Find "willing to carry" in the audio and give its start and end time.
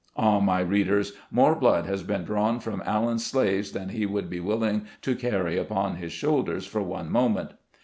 4.39-5.59